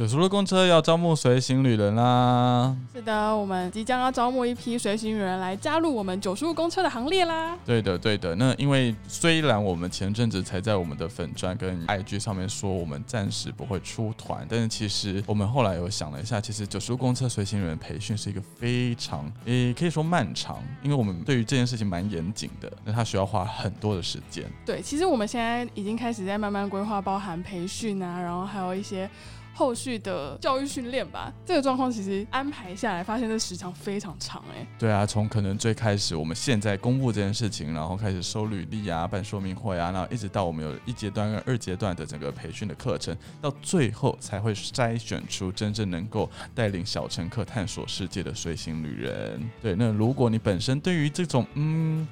[0.00, 2.74] 九十路公车要招募随行旅人啦！
[2.90, 7.54] 是的，我们即将要招募一批随行旅人来加入我们九十路公车的行列啦。
[7.66, 8.34] 对的，对的。
[8.36, 24.50] 那因为虽然我们前阵子才在我们的粉砖跟 IG 上面说我们暂时不会出团，但是其实我们后来有想了一下，其实九十路公车随行旅人培训是一个非常，也可以说漫长，因为我们对于这件事情蛮严谨的，那它需要花很多的时间。
[24.64, 29.06] 对，其实我们现在已经开始在慢慢规划，包含培训啊，然后还有一些。
[29.60, 34.66] 后续的教育训练吧，这个状况其实安排下来，发现这时长非常长哎。
[34.78, 49.50] 对啊，从可能最开始我们现在公布这件事情，然后开始收履历啊、办说明会啊，然后一直到我们有一阶段跟二阶段的整个培训的课程，到最后才会筛选出真正能够带领小乘客探索世界的随行旅人。
[49.60, 52.08] 对，那如果你本身对于这种嗯。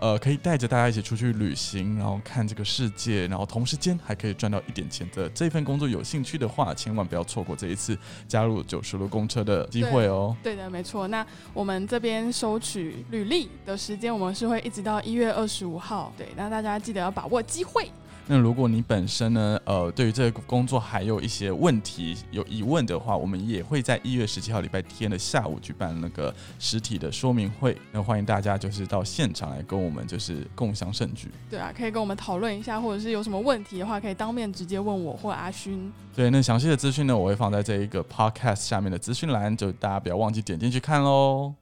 [0.00, 10.34] 呃，可以带着大家一起出去旅行，然后看这个世界，然后同时间还可以赚到一点钱的这份工作，有兴趣的话，千万不要错过这一次加入九十路公车的机会哦。
[10.42, 11.06] 对的，没错。
[11.08, 16.10] 那我们这边收取履历的时间，我们是会一直到一月二十五号。
[16.16, 17.90] 对，那大家记得要把握机会。
[18.26, 31.28] 那如果你本身呢，呃，对于这个工作还有一些问题有疑问的话，我们也会在一月十七号礼拜天的下午举办那个实体的说明会，那欢迎大家就是到现场来跟我们就是共享盛举。
[31.50, 35.92] 对啊，可以跟我们讨论一下，或者是有什么问题的话，可以当面直接问我或阿勋。
[36.14, 41.54] 对，那详细的资讯呢，我会放在这一个 podcast 下面的资讯栏，就大家不要忘记点进去看喽。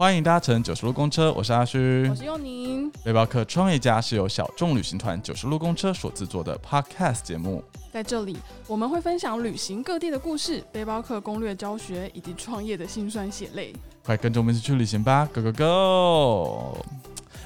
[0.00, 2.88] 欢迎搭乘九十路公车，我是阿虚，我是佑宁。
[3.02, 8.38] 背包客创业家是由小众旅行团九十路公车所制作的 Podcast 节目，在这里
[8.68, 13.74] 我们会分享旅行各地的故事、背包客攻略教学以及创业的辛酸血泪。
[14.04, 16.86] 快跟着我们一起去旅行吧，Go Go Go！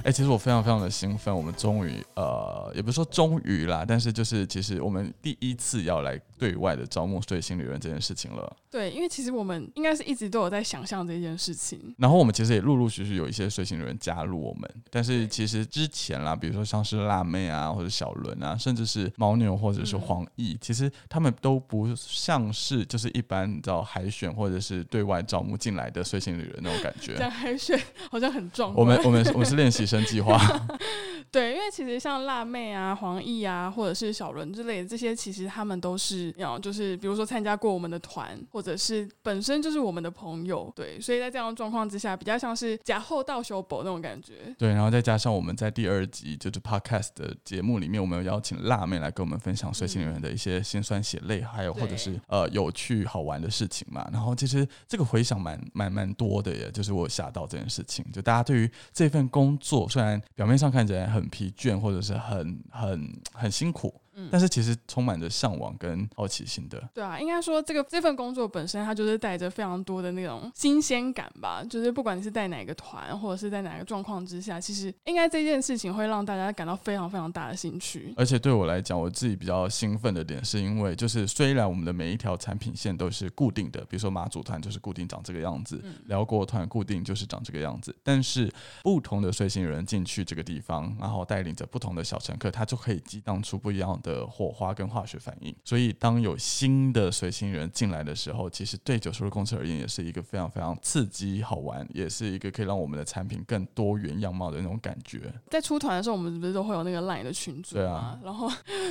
[0.05, 8.56] 哎，其实我非常非常的兴奋，我们终于呃，也不是说终于啦，但是就是其实我们第一次要来对外的招募随行旅人这件事情了。
[8.69, 11.95] 对，因为其实我们应该是一直都有在想象这件事情。
[11.98, 27.14] 然后我们其实也陆陆续续有一些随行旅人加入我们，但是其实之前啦，比如说像是辣妹啊，或者小伦啊，甚至是牦牛或者是黄奕，其实他们都不像是就是一般你知道海选或者是对外招募进来的随行旅人那种感觉。
[27.23, 27.80] 讲海选
[28.11, 28.74] 好像很壮。
[28.74, 29.86] 我们我们我们是练习。
[29.92, 30.41] 生计划，
[31.32, 44.54] 对，因为其实像辣妹啊、黄奕啊，或者是小伦之类的这些，其实他们都是要就是比如说参加过我们的团，或者是本身就是我们的朋友，对，所以在这样的状况之下，比较像是假后到修补那种感觉。
[44.58, 54.06] 对，然后再加上我们在第二集就是 podcast 的节目里面，我们有邀请辣妹来跟我们分享随行人的一些辛酸血泪，还有或者是呃有趣好玩的事情嘛。
[54.12, 59.88] 然后其实这个回想蛮蛮蛮多的耶，就是我吓到这件事情，就大家对于这份工作。
[59.88, 64.02] 虽然表面上看起来很很疲倦，或者是很很很辛苦。
[64.30, 66.83] 但是其实充满着向往跟好奇心的。
[66.92, 71.64] 对啊，应该说这个这份工作本身，它就是带着非常多的那种新鲜感吧。
[71.68, 78.12] 就是不管你是在哪个团，或者是在哪个状况之下，其实应该这件事情会让大家感到非常非常大的兴趣。
[78.17, 88.52] 而且对我来讲，我自己比较兴奋的点，是因为就是虽然我们的每一条产品线都是固定的，比如说马祖团就是固定长这个样子，辽国团固定就是长这个样子，但是
[88.83, 93.98] 不同的随行人进去这个地方，然后带领着不同的小乘客，他就可以激荡出不一样。
[94.02, 105.33] 的火花跟化学反应，所以当有新的随行人进来的时候，其实对九叔的公司而言，也是一个非常非常刺激、好玩，也是一个可以让我们的产品更多元样貌的那种感觉。
[105.51, 108.48] 在出团的时候，我们不是都会有那个 LINE 的群组对啊，然后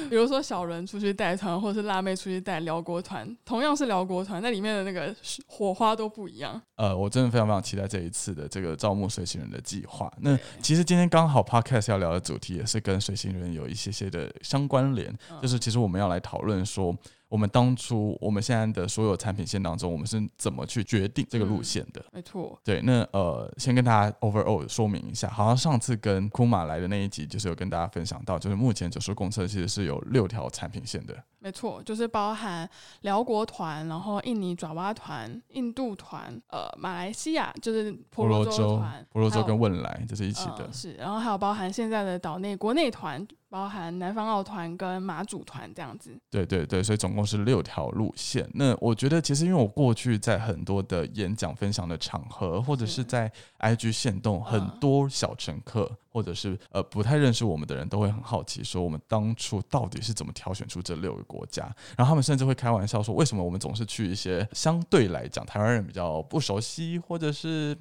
[0.10, 6.62] 比如说小人出去带团，或者是辣妹出去带辽国团，同样是辽国团，那里面的那个火花都不一样。
[6.76, 10.12] 呃，我真的非常非常期待这一次的这个招募随行人的计划。
[10.20, 15.01] 那其实今天刚好 Podcast 要聊的主题也是跟随行人有一些些的相关联。
[15.42, 16.96] 就是其实我们要来讨论说，
[17.30, 22.04] 我们当初我们现在的所有产品线当中，我们是怎么去决定这个路线的？
[22.12, 22.60] 没错。
[22.64, 31.16] 对，那呃，先跟大家 overall 说明一下，好像上次跟库马来的那一集，就是有跟大家分享到，就是目前九十公车其实是有六条产品线的。
[31.40, 32.70] 没错，就是包含
[33.02, 40.70] 辽国团，然后印尼爪哇团、印度团，呃，马来西亚就是婆罗洲团，婆罗洲跟汶莱这是一起的。
[40.72, 43.26] 是，然后还有包含现在的岛内国内团。
[43.52, 48.50] 包含南方澳团跟马祖团这样子，对对对，所以总共是六条路线。
[48.54, 55.92] 那我觉得其实因为我过去在很多的演讲分享的场合，或者是在 IG 线动，很多小乘客。
[56.14, 61.64] 或者是呃不太认识我们的人都会很好奇，说我们当初到底是怎么挑选出这六个国家？
[61.96, 67.74] 然后他们甚至会开玩笑说，为什么我们总是去一些相对来讲台湾人比较不熟悉，或者是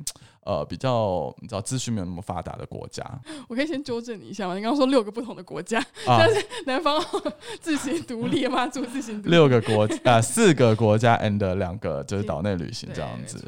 [0.44, 3.04] 呃比较你知道资讯没有那么发达的国家
[3.48, 4.54] 我可以先纠正你一下吗？
[4.54, 6.24] 你刚刚说六个不同的国家，啊，
[6.66, 7.02] 南方
[7.60, 13.44] 自行独立，妈祖自行独立，六个国啊四个国家 and 两个就是岛内旅行这样子。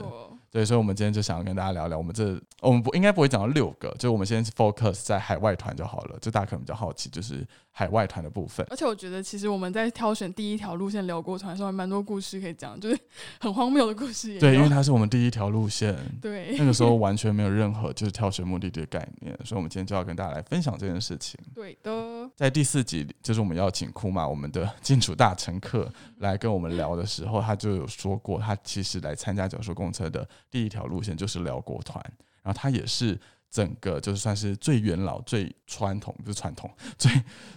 [0.51, 6.19] 对，所以，我们今天就想要跟大家聊聊，我们这我们不应该不会讲到六个，就我们先 focus 在海外团就好了。
[6.21, 7.43] 就大家可能比较好奇，就是
[7.73, 8.65] 海外团的部分。
[8.71, 12.99] 而且我觉得，其实我们在挑选第一条路线辽国团的时候，还蛮多故事可以讲，就是
[13.41, 14.39] 很荒谬的故事。
[14.39, 21.41] 对，因为它是我们第一条路线， 对那个时候完全没有任何就是挑选目的地的概念，所以我们今天就要跟大家来分享这件事情。
[21.55, 32.05] 对的，在第四集，就是我们邀请库玛我们的金主大乘客来跟我们聊的时候，他就有说过，他其实来参加九州公车的第一条路线就是辽国团，
[32.43, 33.19] 然后他也是
[33.53, 36.69] 整个就是算是最元老、最传统，就是传统，
[36.99, 37.13] 最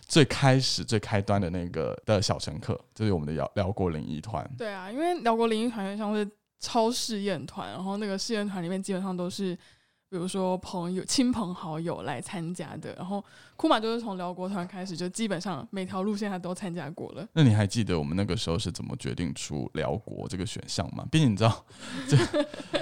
[0.05, 4.47] 最开始、最开端的那个的小乘客，就是我们的辽辽国灵异团。
[4.57, 9.57] 对啊，因为辽国灵异团像是超试验团，然后那个试验团里面基本上都是。
[10.07, 13.23] 比如说朋友、亲朋好友来参加的，然后
[13.55, 17.27] 库玛就是从辽国团开始，就基本上每条路线他都参加过了。
[17.33, 21.05] 那你还记得我们那个时候是怎么决定出辽国这个选项吗？
[21.11, 21.65] 毕竟你知道，
[22.07, 22.15] 这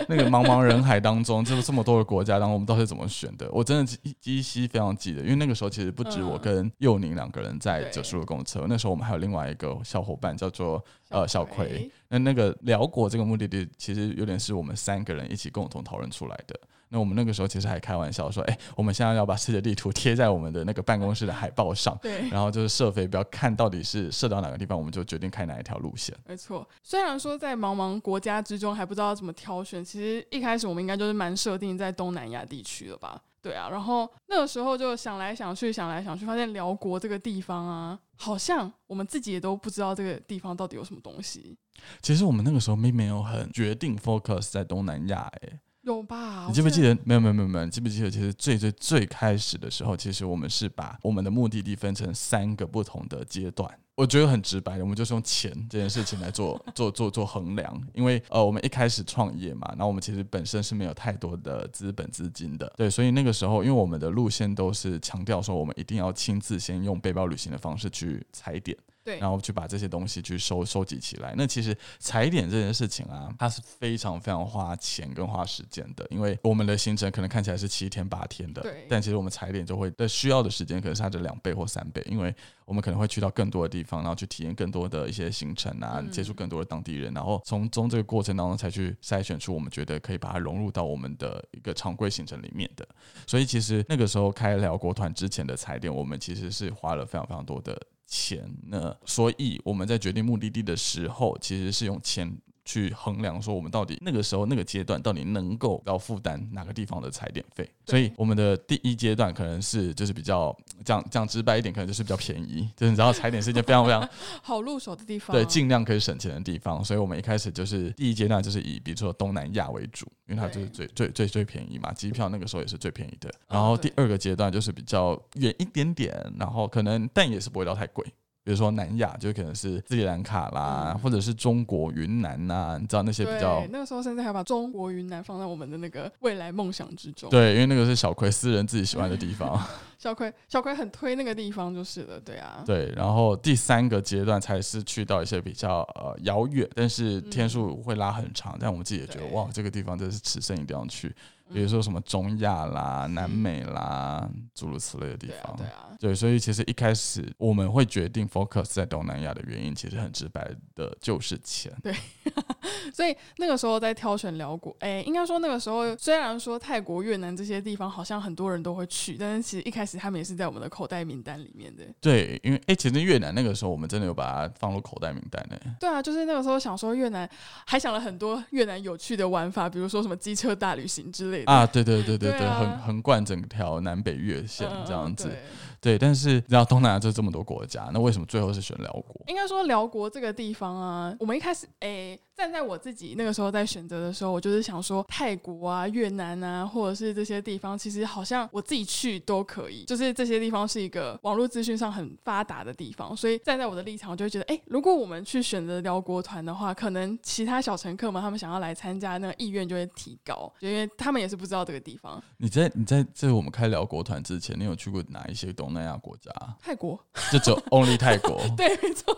[0.10, 3.50] 那个茫茫人海当中，这这么多的国家当中，我们到底是怎么选的？
[3.52, 11.92] 我真的依依稀非常记得，因为那个时候其实不止我跟佑宁两个人在对九十路公车，那时候我们还有另外一个小伙伴叫做呃小葵葵。
[12.10, 16.60] 那那个辽国这个目的地，其实有点是我们三个人一起共同讨论出来的。
[16.94, 26.16] 那我们那个时候其实还开玩笑说，哎、我们现在要把世界地图贴在我们的那个办公室的海报上，对，然后就是设飞镖，看到底是射到哪个地方，我们就决定开哪一条路线。
[26.28, 26.70] 没错。
[26.84, 33.20] 虽然说在茫茫国家之中还不知道怎么挑选，其实一开始我们应该就是蛮设定在东南亚地区了吧？
[33.42, 41.58] 对啊，然后那个时候就想来想去，想来想去，发现辽国这个地方啊，好像我们自己也都不知道这个地方到底有什么东西，
[42.04, 46.46] 其实我们那个时候并没有很决定 focus 在东南亚、哎，有吧？
[46.48, 46.98] 你记不记得？
[47.04, 48.10] 没有没有没有没有，记不记得？
[48.10, 53.70] 其实最最最开始的时候，其实我们是把我们的目的地分成三个不同的阶段。
[53.96, 68.76] 我觉得很直白，我们就是用钱这件事情来做做做做衡量，因为呃，我们一开始创业嘛，然后我们其实本身是没有太多的资本资金的，对，所以那个时候，因为我们的路线都是强调说，我们一定要亲自先用背包旅行的方式去踩点。
[69.04, 71.34] 对，然后去把这些东西去收收集起来。
[71.38, 82.34] 那其实踩点这件事情啊，它是非常非常花钱跟花时间的，因为我们的行程可能看起来是七天八天的，对但其实我们踩点就会的需要的时间可能是它的两倍或三倍，因为
[82.66, 92.88] 我们可能会去到更多的地方，然后去体验更多的一些行程啊，嗯接触更多的当地人，然后从中这个过程当中才去筛选出我们觉得可以把它融入到我们的一个常规行程里面的。
[93.28, 97.78] 所以其实那个时候开辽国团之前的踩点，我们其实是花了非常非常多的
[98.14, 98.48] 钱。
[98.68, 102.32] 呢，所以我们在决定目的地的时候，其实是用钱
[102.66, 107.70] 去衡量说我们到底那个时候那个阶段到底能够要负担哪个地方的踩点费。
[107.86, 110.56] 所以我们的第一阶段可能是就是比较
[110.86, 114.08] 讲讲直白一点，可能就是比较便宜，就是你知道踩点是一件非常非常
[114.42, 116.84] 好入手的地方，对，尽量可以省钱的地方。
[116.84, 123.30] 所以我们一开始就是第一阶段就是以比如说东南亚为主，因为它就是最最最最便宜嘛，机票那个时候也是最便宜的。
[123.50, 128.06] 然后第二个阶段就是比较远一点点，然后可能但也是不会到太贵。
[128.44, 139.60] 比如说南亚，就可能是斯里兰卡啦，嗯或者是中国云南呐、你知道那些比较，那个时候甚至还把中国云南放在我们的那个未来梦想之中。，对，因为那个是小葵私人自己喜欢的地方。
[139.98, 151.16] 小葵小葵很推那个地方就是了，对啊，对，然后第三个阶段才是去到一些比较呃遥远，但是天数会拉很长，但我们自己也觉得哇，这个地方真的是此生一定要去。
[151.52, 155.56] 比如嗯说什么中亚啦、南美啦，诸如此类的地方。
[155.58, 161.72] 对啊，对，所以其实一开始我们会决定 focus 在东南亚的原因，其实很直白的就是钱。
[161.82, 161.94] 对
[162.94, 171.84] 所以那个时候在挑选辽国，哎、应该说那个时候虽然说泰国、越南这些地方好像很多人都会去，但是其实一开始他们也是在我们的口袋名单里面的。
[172.02, 175.58] 对，因为哎、其实越南那个时候我们真的有把它放入口袋名单呢。
[175.80, 177.30] 对啊，就是那个时候想说越南，
[177.66, 181.52] 还想了很多越南有趣的玩法，比如说什么机车大旅行之类的。
[181.52, 185.28] 啊，对对对对对，横横贯整条南北越线嗯，这样子。
[185.28, 185.38] 对
[185.82, 189.22] 对，但是你知道东南亚就这么多国家，那为什么最后是选辽国？
[189.28, 212.22] 应该说辽国这个地方啊，我们一开始诶、站在我自己那个时候在选择的时候，我就是想说泰国啊、越南啊，或者是这些地方，其实好像我自己去都可以，就是这些地方是一个网络资讯上很发达的地方，所以站在我的立场，我就会觉得，哎、如果我们去选择辽国团的话，可能其他小乘客们他们想要来参加，那个意愿就会提高，就因为他们也是不知道这个地方。
[212.38, 216.30] 你在你在这我们开辽国团之前，你有去过哪一些东东南亚国家？
[216.62, 217.00] 泰国，
[217.32, 218.38] 就只有 only 泰国。
[218.58, 219.16] 对，没错。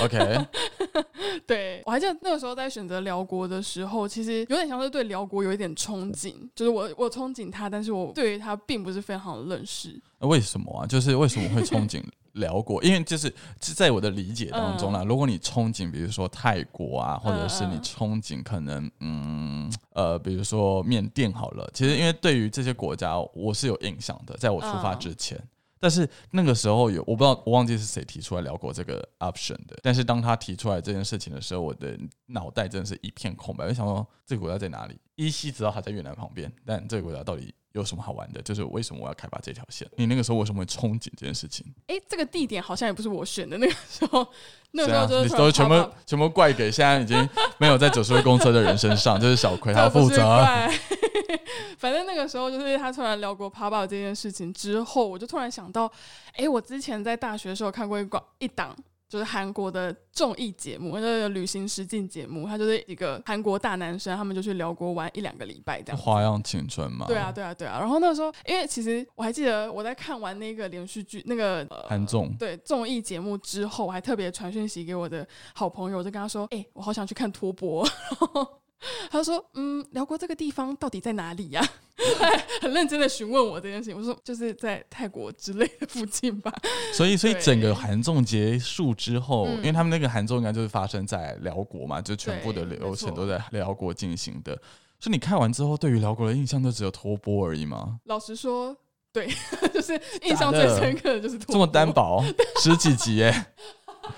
[0.00, 0.46] OK，
[1.44, 10.00] 对我还记得那个时候在选择辽国的时候，其实有点像是对辽国有一点憧憬，就是我我憧憬他，但是我对于它并不是非常的认识。
[10.18, 10.84] 那为什么啊？
[10.84, 12.82] 就是为什么会憧憬辽国？
[12.82, 25.40] 因为就是是在我的理解当中啦，如果你憧憬，比如说泰国啊，或者是你憧憬可能嗯呃，比如说缅甸好了，其实因为对于这些国家我是有印象的，在我出发之前。
[25.82, 29.76] 但是那个时候有我不知道，我忘记是谁提出来聊过这个 option 的。
[29.82, 33.64] 但是当他提出来这件事情的时候，我的脑袋真的是一片空白。
[33.64, 34.96] 我想说，这个国家在哪里？
[35.16, 38.40] 依稀知道他在越南旁边，但这个国家到底有什么好玩的？
[38.42, 39.88] 就是为什么我要开发这条线？
[39.96, 41.66] 你那个时候为什么会憧憬这件事情？
[41.86, 43.58] 哎，这个地点好像也不是我选的。
[43.58, 44.26] 那个时候，
[44.72, 50.22] 那个时候就是你都全部全部怪给现在已经没有在九十位公车的人身上，就是小葵他负责。
[51.78, 55.90] 反正那个时候就是他突然聊过 pop up 这件事情之后，我就突然想到，
[56.34, 58.76] 哎，我之前在大学的时候看过一广一档，
[59.12, 65.98] 就是韩国的综艺节目，那个旅行实境节目，他就是一个韩国大男生，他们就去辽国玩一两个礼拜这样。
[65.98, 67.04] 花样青春嘛。
[67.06, 67.78] 对啊，对啊，对啊。
[67.78, 77.86] 然后那时候，因为其实我还记得我在看完那个连续剧，那个韩综对综艺节目之后，我还特别传讯息给我的好朋友，我就跟他说，哎，我好想去看托钵。
[79.10, 81.62] 他说：“嗯，辽国这个地方到底在哪里呀？”
[82.60, 83.96] 很认真的询问我这件事情。
[83.96, 86.52] 我说：“就是在泰国之类的附近吧。
[86.92, 94.54] ”所以，所以整个韩综结束之后，因为他们那个韩综应该就是发生在辽国嘛，就全部的流程都在辽国进行的。
[94.98, 97.98] 所以你看完之后，对于辽国的印象就只有托钵而已吗？
[98.04, 98.76] 老实说，
[99.12, 99.28] 对，
[99.72, 102.24] 就是印象最深刻的就是这么单薄，
[102.60, 103.46] 十几集耶。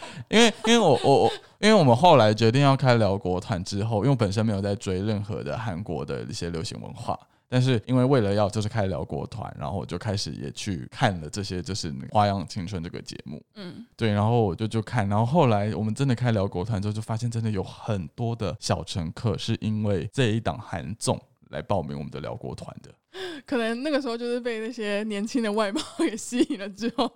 [0.28, 21.20] 因为，因为我我我，因为我们后来决定要开辽国团之后，因为我本身没有在追任何的韩国的一些流行文化，但是因为为了要就是开辽国团，然后我就开始也去看了这些就是《花样青春》这个节目，嗯，对，然后我就就看，然后后来我们真的开辽国团之后，就发现真的有很多的小乘客是因为这一档韩综
[21.50, 22.90] 来报名我们的辽国团的。
[23.46, 27.10] 可能那个时候就是被那些年轻的外貌给吸引了，之后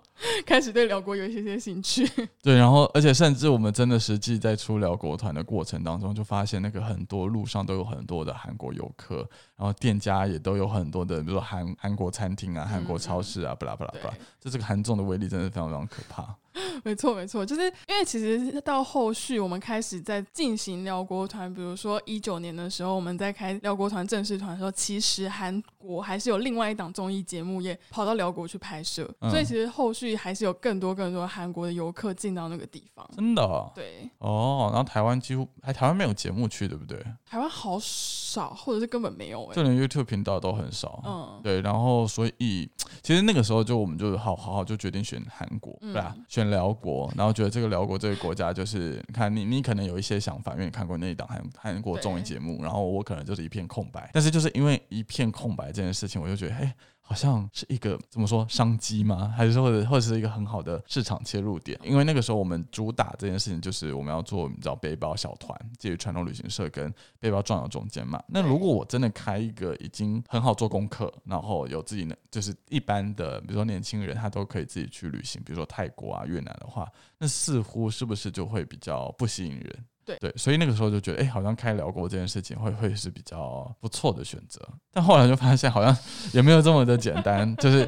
[0.45, 2.09] 开始对辽国有一些些兴趣。
[2.41, 9.17] 对，然后而且甚至我们真的实际在出辽国团的过程当中，就发现那个很多路上都有很多的韩国游客，
[9.57, 14.15] 然后店家也都有很多的，比如说韩韩国餐厅啊、韩国超市啊，巴拉巴拉巴拉。
[14.39, 16.35] 这这个韩综的威力真的非常非常可怕。
[16.83, 33.07] 没错，没错，就是因为其实到后续我们开始在进行辽国团，比如说一九年的时候，我们在开辽国团正式团的时候，其实韩国还是有另外一档综艺节目也跑到辽国去拍摄，所以其实后续还是有更多更多韩国的游客进到那个地方。
[33.15, 33.71] 真的？
[33.75, 34.09] 对。
[34.19, 37.03] 哦，然后台湾几乎还台湾没有节目去，对不对？
[37.25, 41.01] 台湾好少，或者是根本没有，就连 YouTube 频道都很少。
[41.05, 41.61] 嗯，对。
[41.61, 42.69] 然后所以
[43.01, 46.15] 其实那个时候就我们就好好好就决定选韩国，对吧？
[46.27, 54.09] 选辽国，然后觉得这个辽国这个国家就是看你你可能有一些想法，因为你看过那一档韩韩国综艺节目，然后我可能就是一片空白。
[54.13, 56.75] 但是就是因为一片空白这件事情，我就觉得哎。
[57.09, 59.33] 好像是一个怎么说商机吗？
[59.35, 61.75] 还是说或者或者是一个很好的市场切入点？
[61.83, 68.21] 因为那个时候我们主打这件事情就是我们要做你知道背包小团，介于传统旅行社跟背包壮游中间嘛。
[68.27, 76.87] 那如果我真的开一个已经很好做功课，然后有自己的就是一般的，比如说年轻人他都可以自己去旅行，比如说泰国啊、越南的话，
[77.17, 79.85] 那似乎是不是就会比较不吸引人？
[80.17, 84.61] 对，所以那个时候就觉得，哎，好像开辽国这件事情会会是比较不错的选择。
[84.91, 85.95] 但后来就发现，好像
[86.33, 87.55] 也没有这么的简单。
[87.57, 87.87] 就是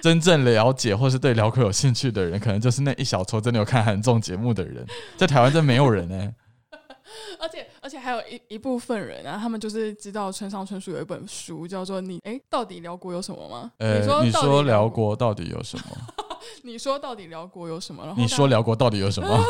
[0.00, 6.32] 真正了解或是对辽国有兴趣的人，可能就是那一小撮真的有看韩综节目的人，在台湾真没有人呢。
[7.40, 15.84] 而且而且还有一一部分人啊，他们就是知道村上春树有一本书叫做《你哎，到底辽国有什么吗？》呃，你说辽国到底有什么？
[16.62, 18.04] 你说到底辽国有什么？
[18.04, 19.42] 然后你说辽国到底有什么？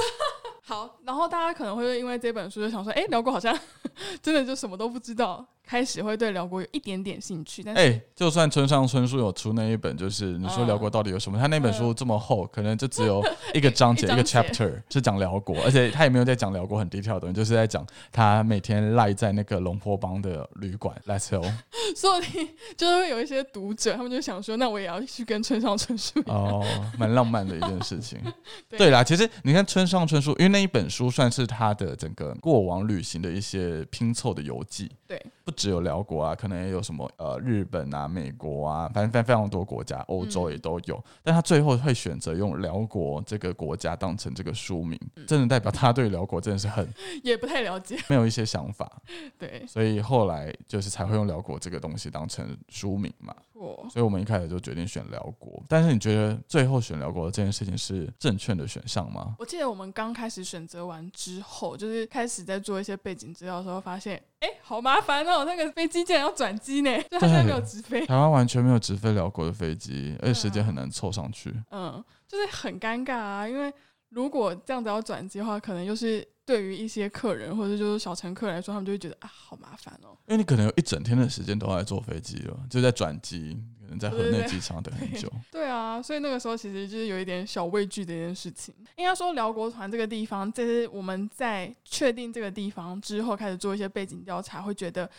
[0.69, 3.59] 好，然后大家可能会因为这本书就想说，哎，辽国好像
[4.21, 5.43] 真的就什么都不知道。
[5.69, 11.39] 开始会对辽国有一点点兴趣，但是哎，就算村上春树有出那一本，就是你说辽国到底有什么？
[11.39, 13.23] 他那本书这么厚，可能就只有
[13.53, 20.97] 一个章节，一个 chapter 是讲辽国，而且他也没有在讲辽国很低调的东西，就是在讲他每天赖在那个龙坡帮的旅馆。
[21.07, 21.47] Let's go。
[21.95, 26.65] 所以就是会有一些读者，他们就想说，那我也要去跟村上春树哦，
[26.99, 28.19] 蛮浪漫的一件事情。
[28.71, 34.91] 对啦，其实你看村上春树，因为那一本书算是他的整个过往旅行的一些拼凑的游记。
[35.07, 35.23] 对。
[35.45, 41.03] 不只有辽国啊，可能也有什么呃日本啊、美国啊，反正非非常多国家，欧洲也都有。
[41.25, 46.88] 但他最后会选择用辽国这个国家当成这个书名，真的代表他对辽国真的是很
[47.25, 48.91] 也不太了解，没有一些想法。
[49.37, 53.35] 对，所以后来就是才会用辽国这个东西当成书名嘛。
[53.59, 53.87] 错。
[53.91, 55.62] 所以我们一开始就决定选辽国。
[55.69, 59.35] 但是你觉得最后选辽国的这件事情是正确的选项吗？
[59.38, 68.07] 我记得我们刚开始选择完之后，就是开始在做一些背景资料的时候，发现哎、好麻烦哦，那个飞机竟然要转机呢，就它现在没有直飞。
[68.07, 71.53] 台湾完全没有直飞辽国的飞机，而且时间很难凑上去。
[71.73, 73.73] 嗯，就是很尴尬啊，因为
[74.11, 80.17] 如果这样子要转机的话，可能又是对于一些客人或者就是小乘客来说，他们就会觉得啊，好麻烦哦。
[80.27, 85.31] 因为你可能有一整天的时间都在坐飞机了，就在转机，可能在河内机场等很久。
[85.53, 88.75] 对啊，所以那个时候其实就是有一点小畏惧的一件事情。
[88.97, 95.11] 应该说，辽国团这个地方，这是我们在确定这个地方之后，开始做一些背景调查，会觉得。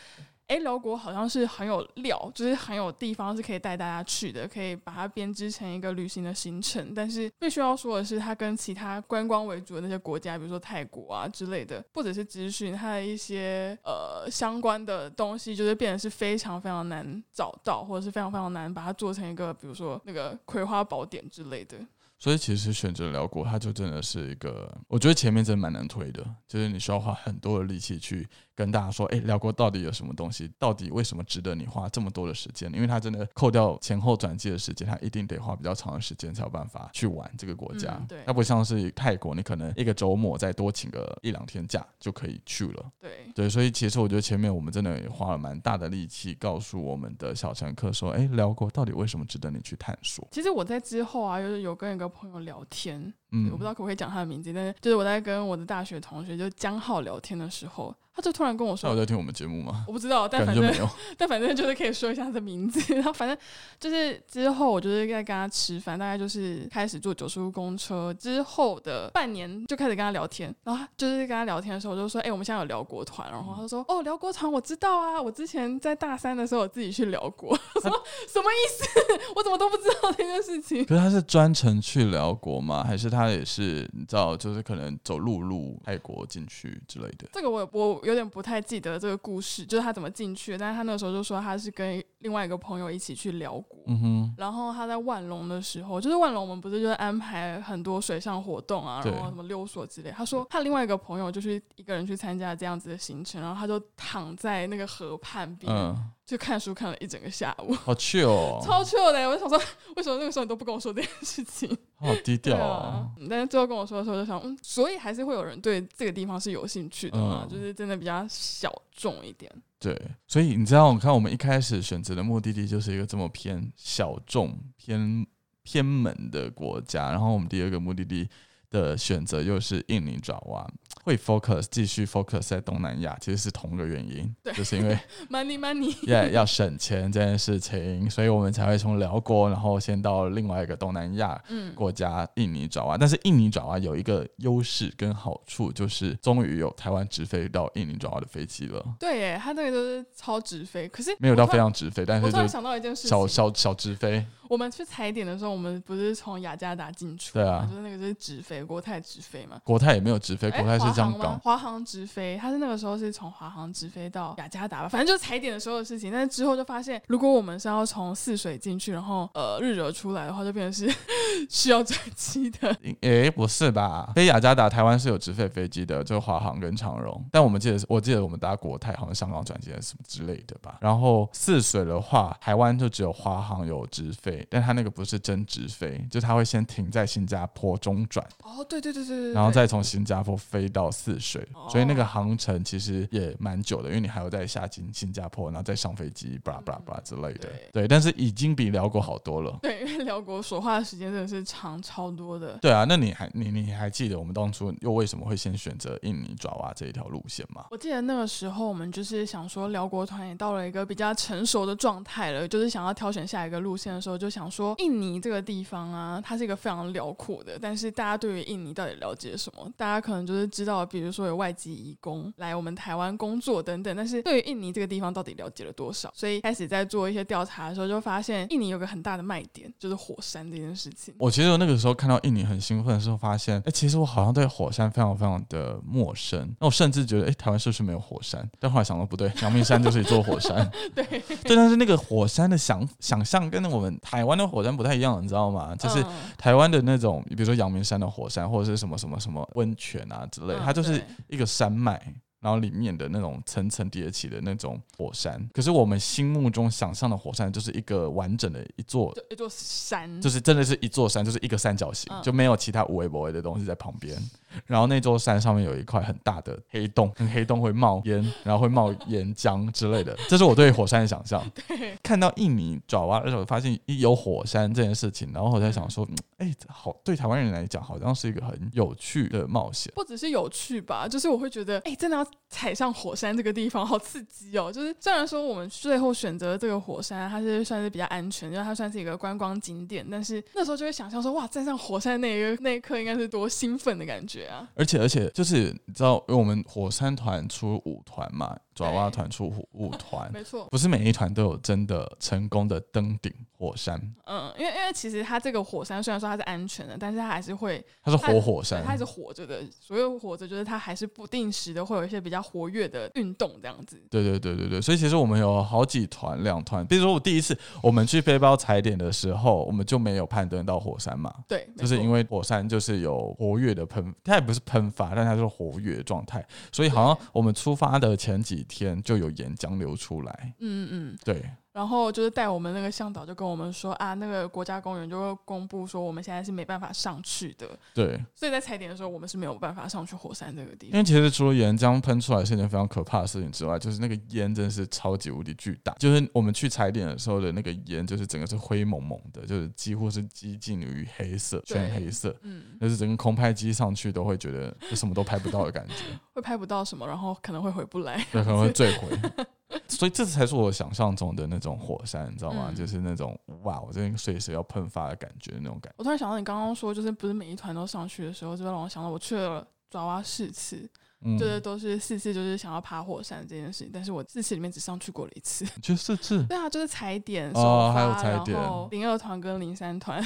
[0.49, 6.91] 哎，辽国好像是很有料，就是很有地方是可以带大家去的，可以把它编织成一个旅行的行程。
[6.95, 21.77] 但是必须要说的是，它跟其他观光为主的那些国家，比如说泰国啊之类的，不只是资讯，它的一些呃相关的东西，就是变得是非常非常难找到，或者是非常非常难把它做成一个，比如说那个葵花宝典之类的。
[22.19, 32.69] 所以其实选择辽国，它就真的是一个，我觉得前面真的蛮难推的，就是你需要花很多的力气去跟大家说，哎、辽国到底有什么东西，到底为什么值得你花这么多的时间？
[32.73, 37.95] 因为它真的扣掉前后转机的时间，它一定得花比较长的时间才有办法去玩这个国家。
[37.97, 42.91] 嗯对它不像是泰国，你可能一个周末再多请个一两天假就可以去了。
[42.99, 50.27] 对，对，所以其实我觉得前面我们真的也花了蛮大的力气，告诉我们的小乘客说，哎、辽国到底为什么值得你去探索？
[50.31, 53.01] 其实我在之后啊，就是有跟一个朋友聊天，
[53.31, 59.85] 嗯我不知道可不可以讲他的名字，但是就是我在跟我的大学同学就江浩聊天的时候，他就突然跟我说，他有在听我们节目吗？
[59.87, 60.69] 我不知道，但反正。
[61.17, 63.37] 但反正就是可以说一下他的名字，然后反正
[63.79, 77.91] 就是之后我就是在跟他吃饭，大概就是开始坐九十路公车之后的半年就开始跟他聊天，然后就是跟他聊天的时候，我就说，哎、我们现在有辽国团，然后他说，哦，辽国团我知道啊，我之前在大三的时候我自己去辽国， 我说
[78.27, 78.85] 什么意思？
[79.35, 80.85] 我怎么都不知道这件事情。
[80.85, 82.83] 可是他是专程去辽国吗？
[82.83, 87.27] 还是他也是你知道，就是可能走陆路泰国进去之类的？
[87.33, 100.11] 这个我我有点不太记得这个故事，就是他怎么进去的，但是他那个时候就说他是跟另外一个朋友一起去辽国，嗯，然后他在万隆的时候，就是万隆我们不是就是安排很多水上活动啊，然后什么溜索之类。
[100.11, 105.95] 他说他另外一个朋友就是一个人去参加这样子的行程，然后他就躺在那个河畔边、嗯，
[106.29, 109.27] 就看书看了一整个下午，好 chill，哦 超 chill 的。
[109.27, 109.57] 我就想说，
[109.95, 111.67] 为什么那个时候你都不跟我说这件事情？
[111.97, 119.51] 好低调对啊但是最后跟我说的时候，就想，嗯，所以还是会有人对这个地方是有兴趣的嘛，嗯就是真的比较小众一点。
[119.79, 125.25] 对，所以你知道，我看我们一开始选择的目的地就是一个这么偏小众、偏
[125.63, 128.29] 偏门的国家，然后我们第二个目的地
[128.69, 130.69] 的选择又是印尼爪哇。
[131.09, 134.95] 会 focus 继续 focus 在东南亚，其实是同个原因，对 就是因为
[135.27, 142.95] Money money， 也要省钱这件事情，所以我们才会从辽国，然后先到另外一个东南亚嗯，国家印尼爪哇。
[142.95, 154.23] 但是印尼爪哇有一个优势跟好处，就是终于有台湾直飞到印尼爪哇的飞机了，对耶，它那个都是超直飞，可是没有到非常直飞，但是就我突然想到一件事情，小小小直飞。
[154.49, 159.61] 我们去踩点的时候，我们不是从雅加达进出，对啊就是那个是直飞，国泰直飞嘛。
[159.63, 161.39] 国泰也没有直飞，哎国泰是香港。
[161.39, 166.11] 华航直飞，他是那个时候是从华航直飞到雅加达吧，反正就是踩点的时候的事情。
[166.11, 170.93] 但是之后就发现，如果我们是要从泗水进去，然后呃日惹出来的话，就变成是
[171.47, 172.75] 需要转机的。
[173.01, 174.11] 诶、不是吧？
[174.15, 177.23] 飞雅加达台湾是有直飞飞机的，就是华航跟长荣。
[177.31, 180.79] 但我们记得，我记得我们搭国泰好像香港转机还是什么之类的吧。
[180.81, 197.39] 然后泗水的话，台湾就只有华航有直飞，但他那个不是真直飞，就他会先停在新加坡中转，哦，对对对对对，然后再从新加坡飞到泗水，哦所以那个航程其实也蛮久的，因为你还要再下进新加坡，然后再上飞机，巴拉巴拉巴拉之类的。
[197.39, 199.57] 对对，但是已经比辽国好多了。
[199.61, 202.57] 对，因为辽国所花的时间真的是长超多的。
[202.61, 207.65] 对啊，那你还你你还记得我们当初又为什么会先选择印尼爪哇这一条路线吗？
[207.71, 219.67] 我记得那个时候，我们就是想说，辽国团也到了一个比较成熟的状态了，就是想要挑选下一个路线的时候，就想说，印尼这个地方啊，它是一个非常辽阔的，但是大家对于印尼到底了解什么？
[219.75, 226.13] 大家可能就是知道，比如说有外籍移工来我们台湾工作等等，但是对于印尼这个地方到底了解了多少？
[226.13, 231.11] 所以开始在做一些调查的时候，就发现印尼有个很大的卖点，就是火山这件事情。
[231.17, 236.47] 我其实那个时候看到印尼很兴奋的时候，发现，哎、其实我好像对火山非常非常的陌生。
[236.59, 238.47] 那我甚至觉得，哎、台湾是不是没有火山？
[238.59, 240.69] 但后来想到不对，阳明山就是一座火山。
[240.93, 241.23] 对，对，
[241.55, 245.75] 但是那个火山的想想象跟我们台湾的火山不太一样，你知道吗？
[245.75, 252.01] 就是嗯台湾的那种，比如说阳明山的火山，或者是什么什么什么温泉啊之类它就是一个山脉。
[252.41, 255.45] 然后里面的那种层层叠起的那种火山。
[255.53, 264.17] 可是我们心目中想象的火山就是一个完整的一座，一座山，就是真的是一座山，就是一个三角形，嗯就没有其他无微不微的东西在旁边。
[264.65, 271.43] 然后那座山上面有一块很大的黑洞，跟黑洞会冒烟，然后会冒岩浆之类的，这是我对火山的想象。
[272.03, 279.91] 看到印尼爪哇的时候，发现有火山这件事情，然后我在想说，嗯哎、好，对台湾人来讲，好像是一个很有趣的冒险。
[279.95, 284.71] 不只是有趣吧，就是我会觉得，哎、真的要踩上火山这个地方，好刺激哦！
[284.71, 294.65] 就是虽然说我们最后选择这个火山，它是算是比较安全，因为它算是一个观光景点，但是那时候就会想象说，哇，站上火山那一个那一刻应该是多兴奋的感觉对啊！
[294.75, 308.89] 而且而且就是你知道，因为我们火山团出舞团嘛，爪哇团出舞舞团，没错，不是每一团都有真的成功的登顶火山，嗯，因为因为其实它这个火山虽然说它是安全的，但是它还是会它是活火对山它。
[308.89, 309.63] 还是活着的。
[309.79, 314.01] 所谓活着，就是它还是不定时的会有一些比较活跃的运动这样子。
[314.09, 330.53] 对对对对对，所以其实我们有好几团两团，比如说我第一次我们去背包踩点的时候，我们就没有攀登到火山嘛，对，就是因为为火山就是有活跃的喷，它也不是喷发，但它是活跃状态，所以好像我们出发的前几天就有岩浆流出来。
[330.59, 331.17] 嗯嗯嗯。
[331.25, 340.97] 对，然后就是带我们那个向导就跟我们说啊，那个国家公园就会公布说我们现在是没办法上去的，对，所以在踩点的时候我们是没有办法上去火山这个地方因。
[340.97, 345.93] 为其实除了岩浆喷出来是一件非常可怕的事情之外，就是那个烟真的是超级无敌巨大。
[345.99, 352.35] 就是我们去踩点的时候的那个烟，就是整个是灰蒙蒙的，就是几乎是接近于黑色，对全黑色。
[352.41, 356.03] 嗯，就是整个空拍机上去都会觉得就什么都拍不到的感觉，
[356.39, 358.23] 会拍不到什么，然后可能会回不来。
[358.31, 359.07] 对， 可能会坠毁。
[359.87, 362.67] 所以这才是我想象中的那种火山，你知道吗？
[362.69, 365.95] 嗯就是那种哇，我这边随时要喷发的感觉，那种感觉。
[365.97, 370.89] 我突然想到你刚刚说，就是不是每一团都上去的时候，就让我想到我去了爪哇四次，
[371.23, 375.65] 嗯，就是都是四次，就是想要爬火山这件事情，但是我四次里面只上去过了一次。
[375.81, 378.57] 就四次，对啊，就是踩点首哦还有，踩点
[378.91, 380.25] 零二团跟零三团，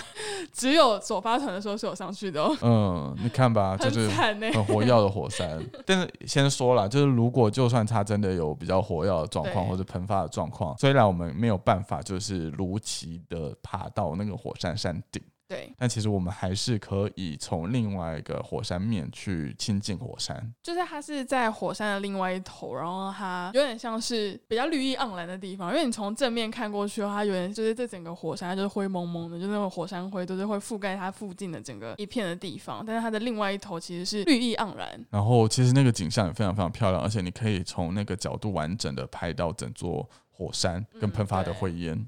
[0.51, 4.09] 只有首发团的时候是有上去的哦，嗯，你看吧， 就是。
[4.13, 5.61] 很活跃的火山。
[5.85, 15.21] 但是先说了，就是如果就算它真的有比较活跃的状况或者喷发的状况，虽然我们没有办法就是如期的爬到那个火山山顶。
[15.53, 20.53] 对，但其实我们还是可以从另外一个火山面去亲近火山。
[20.63, 35.05] 就是它是在火山的另外一头，然后它有点像是比较绿意盎然的地方，因为你从正面看过去的话，它有点就是这整个火山它就是灰蒙蒙的，就是那种火山灰都是会覆盖它附近的整个一片的地方，但是它的另外一头其实是绿意盎然。
[35.11, 42.07] 然后其实那个景象也非常非常漂亮，而且你可以从那个角度完整的拍到整座火山跟喷发的灰烟。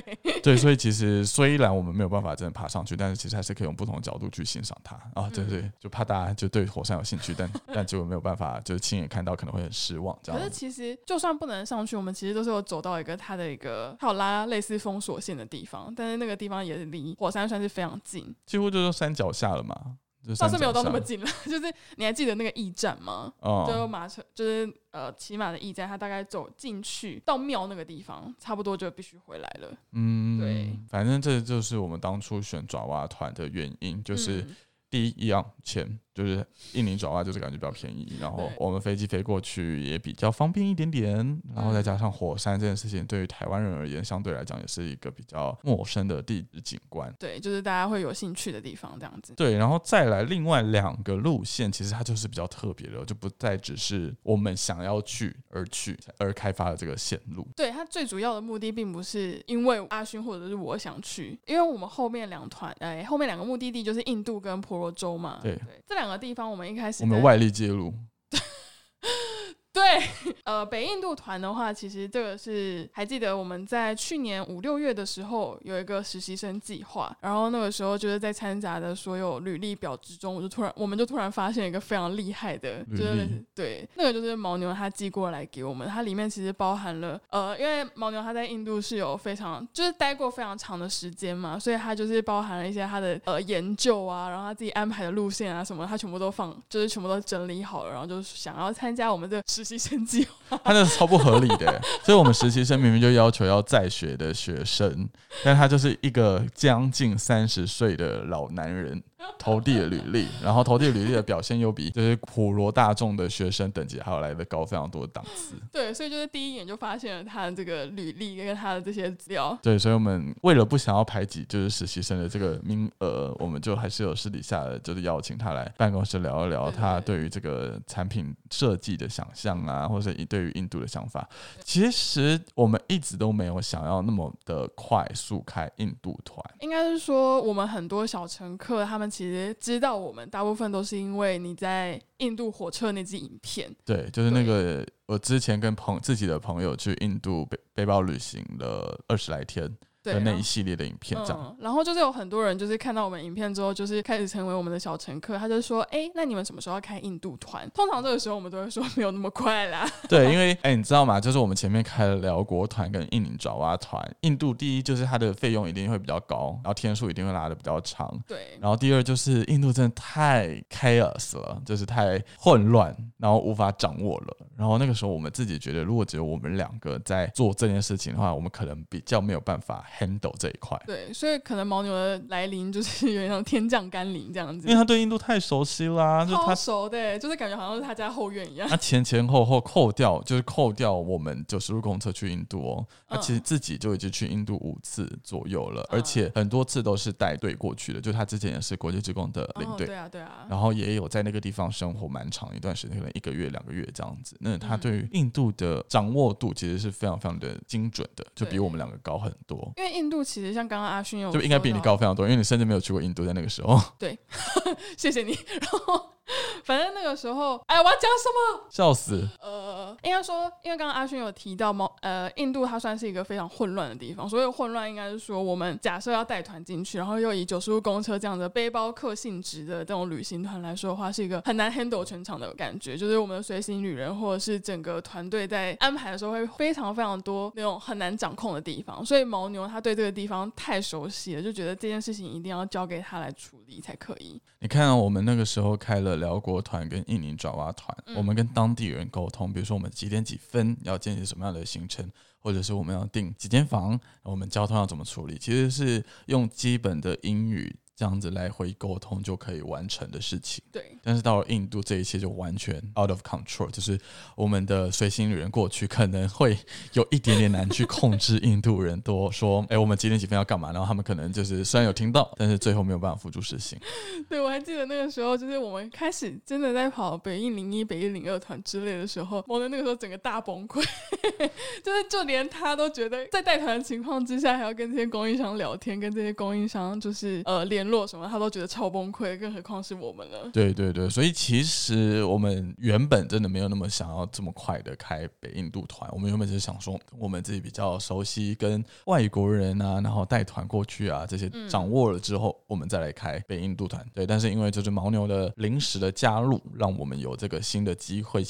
[0.00, 5.30] 对，对，所以其实虽然我们没有办法真的爬上去，但是其实还是可以用不同的角度去欣赏它啊。
[5.30, 10.50] 对嗯对，就怕大家就对火山有兴趣，但 但结果没有办法，就是亲眼看到可能会很失望这可是。
[10.50, 19.96] 其实就算不能上去，我们其实都是有走到一个它的一个它有拉类似封锁线的地方，但是那个地方也离火山算是非常近，几乎就是山脚下了嘛，
[20.34, 21.26] 倒是没有到那么近了。
[21.46, 23.32] 就是你还记得那个驿站吗？
[23.40, 29.72] 就哦，马车，就是呃骑马的驿站，他大概走进去到庙那个地方，差不多就必须回来了。
[29.92, 34.56] 嗯，对，反正这就是我们当初选爪哇团的原因，就是嗯
[34.88, 41.14] 第一一样钱，就是印尼爪哇就是感觉比较便宜，然后我们飞机飞过去也比较方便一点点，
[41.54, 47.14] 然后再加上火山这件事情，对于台湾人而言，相对来讲也是一个比较陌生的地质景观。
[47.18, 49.34] 对，就是大家会有兴趣的地方，这样子。
[49.34, 57.46] 对，然后再来另外两个路线，其实它就是比较特别的，就不再只是我们想要去而去而开发的这个线路。
[57.54, 65.40] 对，它最主要的目的并不是因为阿勋或者是我想去，因为我们后面两团，哎，后面两个目的地就是印度跟婆罗洲嘛。
[65.42, 67.92] 对这两个地方我们一开始我们外力介入，
[69.76, 100.58] 对， 呃，北印度团的话，其实这个是还记得我们在去年五六月的时候有一个实习生计划，然后那个时候就是在掺杂的所有履历表之中，我就突然我们就突然发现一个非常厉害的，就是对，那个就是牦牛他寄过来给我们，它里面其实包含了呃，因为牦牛他在印度是有非常就是待过非常长的时间嘛，所以他就是包含了一些他的呃研究啊，然后他自己安排的路线啊什么，他全部都放，就是全部都整理好了，然后就是想要参加我们的实习生计划。
[100.64, 105.08] 他那是超不合理的， 所以我们实习生明明就要求要在学的学生，
[105.44, 109.02] 但他就是一个将近三十岁的老男人，
[109.38, 115.54] 投递的履历，然后投递履历的表现又比就是普罗大众的学生等级还要来的高非常多的档次。
[115.72, 119.56] 对，所以就是第一眼就发现了他的这个履历跟他的这些资料。
[119.62, 131.28] 对，所以我们为了不想要排挤就是实习生的这个名额，我们就还是有私底下的就是邀请他来办公室聊一聊他对于这个产品设计的想象啊，或者对于印度的想法。
[131.62, 143.74] 其实我们一直都没有想要那么的快速开印度团，应该是说我们很多小乘客他们其实知道我们大部分都是因为你在印度火车那支影片。
[143.84, 149.74] 对，就是那个我之前跟朋自己的朋友去印度背背包旅行了二十来天。
[150.14, 155.36] 的那一系列的影片，这样，然后就是有很多人就是看到我们影片之后，就是开始成为我们的小乘客。
[155.38, 159.88] 他就说：“哎，那你们什么时候要开印度团？”通常这个时候我们都会说：“没有那么快啦。
[160.08, 161.20] ”对，因为哎，你知道吗？
[161.20, 168.12] 就是我们前面开了辽国团跟印尼爪哇团，印度第一就是它的费用一定会比较高，然后天数一定会拉的比较长。
[168.26, 174.36] 对，然后第二就是印度真的太 chaos 了，就是太混乱，然后无法掌握了。
[174.56, 180.80] 然后那个时候我们自己觉得，如果只有我们两个在做这件事情的话，我们可能比较没有办法 handle 这一块。
[180.86, 188.68] 对，所以可能牦牛的来临就是有点像天降甘霖这样子，因为他对印度太熟悉啦，就他熟的，就是感觉好像是他家后院一样。
[188.68, 204.36] 他前前后后扣掉，就是扣掉我们九十路公车去印度哦，他其实自己就已经去印度五次左右了，而且很多次都是带队过去的，就他之前也是国际职工的领队，对啊对啊，然后也有在那个地方生活蛮长一段时间，可能一个月两个月这样子。
[204.40, 209.72] 那他对于印度的掌握度其实是非常非常的精准的，就比我们两个高很多。
[209.76, 213.80] 因为印度其实像刚刚阿勋有就应该比你高非常多，因为你甚至没有去过印度，在那个时候。
[213.98, 214.18] 对，
[214.96, 215.38] 谢谢你。
[215.60, 216.15] 然后。
[216.64, 218.66] 反正那个时候，哎，我要讲什么？
[218.68, 219.26] 笑死！
[219.40, 224.28] 呃，应该说，因为刚刚阿勋有提到猫，呃，印度它算是一个非常混乱的地方。
[224.28, 232.96] 所以混乱应该是说，我们假设要带团进去，然后又以九十路公车这样的背包客性质的这种旅行团来说的话，是一个很难 handle 全场的感觉。
[232.96, 239.04] 就是我们的随行旅人或者是整个团队在安排的时候，会非常非常多那种很难掌控的地方。
[239.04, 244.40] 所以牦牛他对这个地方太熟悉了，就觉得这件事情一定要交给他来处理才可以。
[244.58, 257.74] 你看，我们那个时候开了辽国团跟印尼爪哇团，我们跟当地人沟通，比如说我们几点几分要进行什么样的行程，或者是我们要订几间房，我们交通要怎么处理，其实是用基本的英语。
[257.96, 260.62] 这样子来回沟通就可以完成的事情。
[260.70, 263.98] 对，但是到了印度，这一切就完全 out of control，就是
[264.34, 266.58] 我们的随行旅人过去可能会
[266.92, 270.72] 有一点点难去控制印度人多说， 哎，我们几点几分要干嘛？
[270.72, 273.80] 然后他们可能就是虽然有听到，但是最后没有办法付诸实行。
[274.28, 280.84] 对，我还记得那个时候，就是我们开始真的在跑北印零一、北印零二团之类的时候，我的那个时候整个大崩溃，
[281.82, 287.85] 就是就连他都觉得在带团的情况之下，还要跟这些供应商聊天，跟这些供应商就是呃连。
[287.88, 290.50] 落什么，他都觉得超崩溃，更何况是我们了。
[290.52, 304.04] 对对对，所以其实我们原本真的没有那么想要这么快的开北印度团，我们原本只是想说，我们自己比较熟悉跟外国人啊，然后带团过去啊，这些掌握了之后，我们再来开北印度团。
[304.12, 308.42] 对，但是因为就是牦牛的临时的加入，让我们有这个新的机会、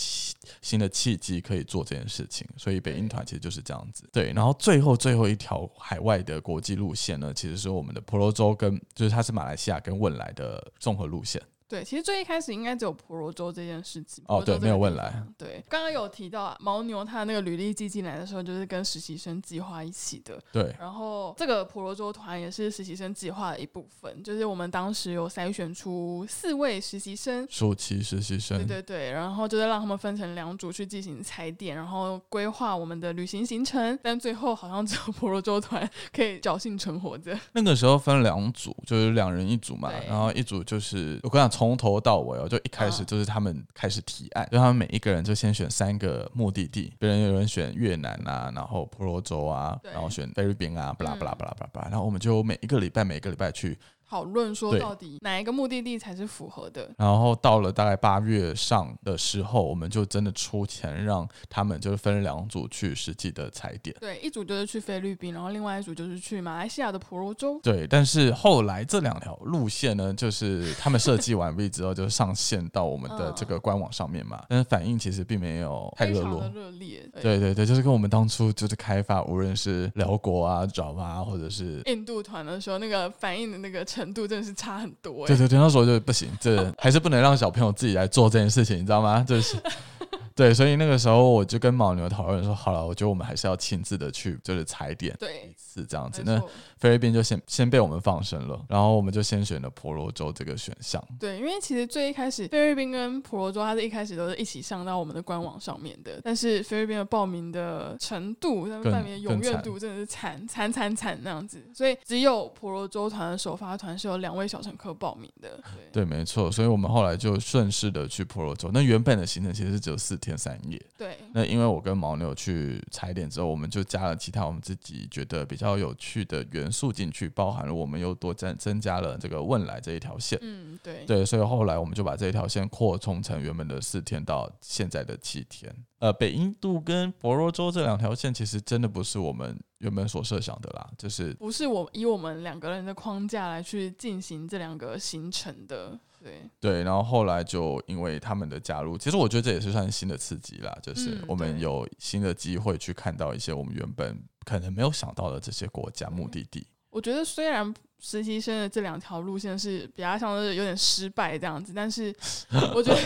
[0.62, 4.08] 新的契机可以做这件事情，所以北印团其实就是这样子。
[4.10, 9.25] 对，然后最后最后一条海外的国际路线呢，其实是我们的婆罗洲跟就是它。
[9.26, 11.42] 是马来西亚跟汶来的综合路线。
[11.68, 14.22] 对，其实最一开始应该只有婆罗洲这件事情。
[14.28, 15.22] 哦，对，没有问来。
[15.36, 20.38] 对，刚刚有提到牦牛，他那个履历寄进来的时候，就是跟实习生计划一起的。
[20.52, 20.72] 对。
[20.78, 28.58] 然后这个婆罗洲团也是实习生计划的一部分，就是我们当时有筛选出四位实习生，暑期实习生。
[28.58, 33.98] 对对对，然后就是让他们分成两组去进行踩点，然后规划我们的旅行行程。
[34.04, 37.36] 但最后好像只有婆罗洲团 可以侥幸存活着。
[37.54, 41.55] 那个时候分两组，就是两人一组嘛，然后一组就是我跟你讲。
[41.56, 53.78] 从头到尾哦，就一开始就是他们开始提案，就他们每一个人就先选三个目的地，别人有人选越南啊，然后婆罗洲啊，然后选菲律宾啊，巴拉巴拉巴拉巴拉，然后我们就每一个礼拜每个礼拜去。
[54.08, 56.88] 讨论说到底哪一个目的地才是符合的？
[56.96, 63.96] 然后到了大概八月上的时候，我们就真的出钱让他们就是分两组去实际的踩点。
[63.98, 67.58] 对，一组就是去菲律宾，然后另外一组就是去马来西亚的婆罗洲。
[67.62, 76.48] 对，但是后来这两条路线呢，就是他们设计完毕之后就上线到我们的这个官网上面嘛，但是反应其实并没有太热络。
[76.54, 77.02] 热烈。
[77.20, 83.84] 对对对，就是跟我们当初就是开发，无论是辽国啊、爪哇或者是印度团的时候，那个反应的那个。
[83.96, 85.26] 程度真的是差很多。
[85.26, 89.24] 对对对，那时候就不行，这 还是不能让小朋友自己来做这件事情，你知道吗？
[89.26, 89.56] 就是，
[90.36, 95.16] 对，所以那个时候我就跟牦牛讨论说，好了，我觉得我们还是要亲自的去，就是踩点。
[95.18, 95.54] 对。
[95.76, 96.22] 次这样子。
[96.24, 96.40] 那
[96.78, 101.02] 菲律宾就先先被我们放生了，然后我们就先选了婆罗洲这个选项。
[101.20, 115.60] 对，因为其实最一开始菲律宾跟婆罗洲，它是一开始都是一起上到我们的官网上面的，但是菲律宾的报名的程度、他们更报名的踊跃度真的是惨惨惨惨那样子，所以只有婆罗洲团的首发团是有两位小乘客报名的。
[115.92, 118.70] 对对，没错，所以我们后来就顺势的去婆罗洲。
[118.72, 130.38] 那原本的行程其实是只有四天三夜，对那因为我跟牦牛去踩点之后，我们就加了其他我们自己觉得比较有趣的元素进去，包含了我们又多增增加了这个汶来这一条线。
[130.42, 135.74] 嗯，对对，所以后来我们就把这一条线扩充成原本的四天到现在的七天。
[136.00, 145.98] 呃，北印度跟婆罗洲这两条线其实真的不是我们原本所设想的啦，就是不是我以我们两个人的框架来去进行这两个行程的。
[146.22, 156.66] 对，对，然后后来就因为他们的加入，其实我觉得这也是算新的刺激啦，就是嗯我们有新的机会去看到一些我们原本可能没有想到的这些国家目的地。
[156.88, 162.14] 我觉得虽然实习生的这两条路线是比较像是有点失败这样子，但是
[162.74, 163.00] 我觉得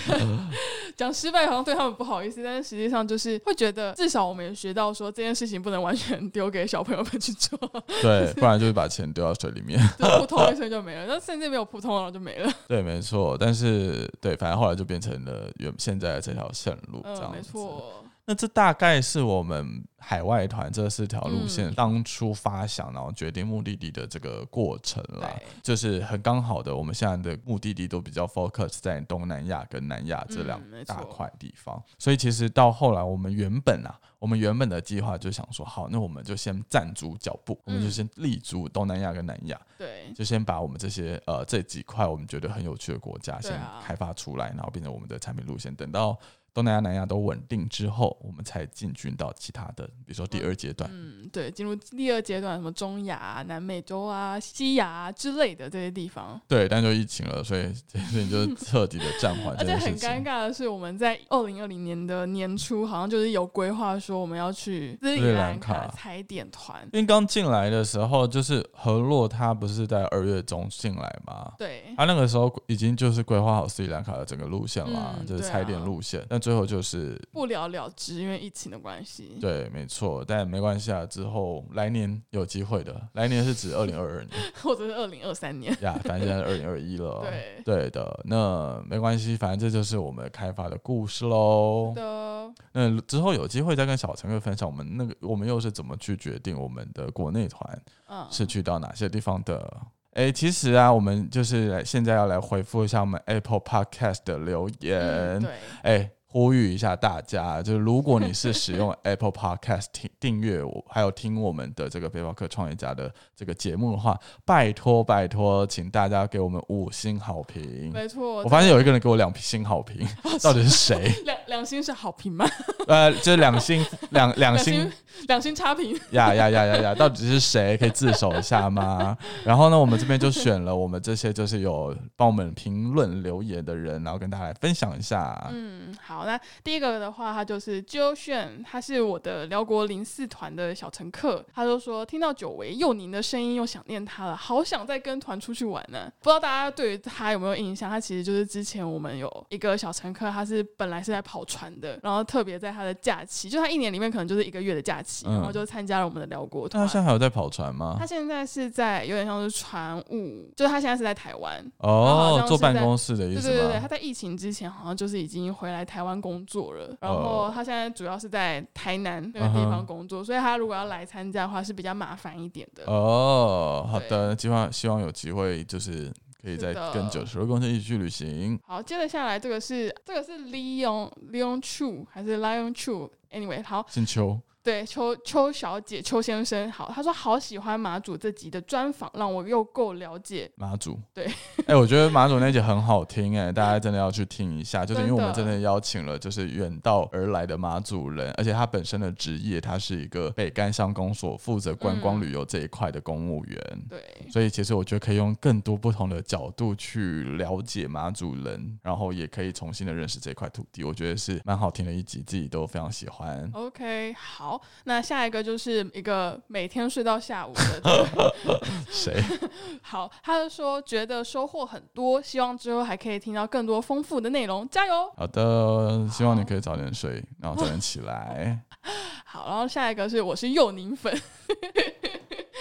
[0.96, 7.58] 讲失败好像对他们不好意思，但是实际上就是会觉得至少我们也学到说这件事情不能完全丢给小朋友们去做，
[8.00, 9.80] 对，不然就是把钱丢到水里面。
[9.98, 12.52] 就扑通一声就没了，那甚至没有扑通然后就没了。
[12.68, 13.36] 对，没错。
[13.36, 17.50] 但是对，反正后来就变成了原现在的这条线路这嗯，没样子。
[17.50, 21.74] 错，那这大概是我们海外团这四条路线嗯。
[21.74, 25.30] 当初发想，然后决定目的地的这个过程啦。
[25.62, 37.90] 就是很刚好的，我们现在的目的地都比较 focus 在东南亚跟南亚这两大块地方，所以其实到后来，我们原本啊，我们原本的计划就想说，好，那我们就先站住脚步，我们就嗯。
[37.90, 43.52] 先立足东南亚跟南亚，对，就先把我们这些呃这几块我们觉得很有趣的国家先
[43.84, 45.74] 开发出来，然后变成我们的产品路线。
[45.74, 46.18] 等到
[46.52, 50.90] 东南亚、南亚都稳定之后，我们才进军到其他的，比如说第二阶段。
[50.92, 56.40] 嗯，对，进入第二阶段，什么中亚啊、南美洲啊、西亚啊之类的这些地方。
[56.48, 60.00] 对，但就疫情了，所以这件事情就彻底的暂缓这而且很。
[60.00, 66.80] 尴尬的是，我们在二零二零年的年初，好像就是有规划说我们要去斯里兰兰卡卡踩点团。
[66.92, 71.52] 因为刚进来的时候，就是何洛他不是在二月中进来吗？
[71.58, 79.36] 对，他那个时候已经就是规划好斯里兰卡的整个路线了，嗯对啊就是踩点路线，但最后就是不了了之，因为疫情的关系。
[79.40, 84.30] 对，没错，但没关系啊，之后来年有机会的，来年是指二零二二年
[84.62, 85.76] 或者是二零二三年。
[85.82, 87.20] 呀，反正现在是二零二一了。
[87.62, 91.92] 对对的，那没关系，反正这就是我们开发的故事喽。
[91.94, 99.80] 的，那之后有机会再跟小乘客分享我们那个我们又是怎么去决定我们的国内团嗯，是去到哪些地方的。
[100.12, 105.00] 哎、其实啊，我们就是来现在要来回复一下我们 Apple Podcast 的留言。
[105.00, 105.50] 嗯对，
[105.82, 117.90] 哎、呼吁一下大家，就是如果你是使用 Apple Podcast 听订阅我，还有听我们的这个背包客创业家的这个节目的话，拜托拜托，请大家给我们五星好评。
[117.92, 118.42] 没错。
[118.44, 120.06] 我发现有一个人给我两星好评，
[120.42, 121.12] 到底是谁？
[121.26, 122.46] 两两星是好评吗？
[122.86, 124.90] 呃，就是两星两两星
[125.26, 125.98] 两星差评。
[126.12, 126.94] 呀呀呀呀呀！
[126.94, 127.76] 到底是谁？
[127.76, 129.16] 可以自首一下吗？
[129.44, 135.48] 然后呢，我们这边就选了我们这些就是有帮我们评论留言的人，然后跟大家来分享一下。
[135.50, 146.10] 嗯，好，那第一个的话，他就是鸠炫，他是我的辽国零四团的小乘客，他就说听到久违幼宁的声音，又想念他了，好想再跟团出去玩呢。
[146.20, 147.90] 不知道大家对于他有没有印象？
[147.90, 156.92] 他其实就是之前我们有一个小乘客，他是本来是在跑船的，然后特别在他的假期，就他一年里面可能就是一个月的假期，嗯然后就参加了我们的辽国团那他。
[156.92, 158.06] 现在还有在跑船吗他？
[158.06, 163.90] 现在是在有点像是船务，就是他现在是在台湾，哦坐办公室的意思对对对对，他？
[163.90, 172.84] 在疫情之前好像就是已经回来台湾工作了，然哦后他现在主要是在台南那个地方工作，所以他如果要来参加的话是比较麻烦一点的。
[172.86, 178.58] 哦，好的，希望希望有机会就是可以再跟九十二公司一起去旅行。
[178.66, 190.50] 好，接着下来这个是这个是 Leon Leon Chu 还是 Lion Chu？Anyway，好，姓邱，对邱邱小姐邱先生好，他说好喜欢马祖这集的专访，让我又够了解。
[190.56, 191.26] 马祖，对，
[191.66, 203.82] 哎、我觉得马祖那集很好听、哎，大家真的要去听一下，就是因为我们真真的的邀请了就是远道而来的马祖人，而且他本身的职业他是一个北干乡公所负责观光嗯旅游这一块的公务员。
[203.88, 213.50] 对，所以其实我觉得可以用更多不同的角度去了解马祖人，然后也可以重新的认识这块土地，我觉得是蛮好听的一集，自己都非常喜欢。
[213.54, 214.49] OK，好，
[214.84, 218.34] 那下一个就是一个每天睡到下午的
[218.88, 219.22] 谁？
[219.82, 225.12] 好，他就说觉得收获很多，希望之后还可以听到更多丰富的内容，加油！
[225.16, 228.58] 好的，希望你可以早点睡，然后早点起来。
[229.26, 231.14] 好，然后下一个是我是幼宁粉，